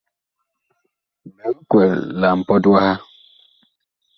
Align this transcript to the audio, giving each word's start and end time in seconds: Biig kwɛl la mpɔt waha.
Biig 1.35 1.57
kwɛl 1.69 1.99
la 2.19 2.29
mpɔt 2.39 2.63
waha. 2.71 2.93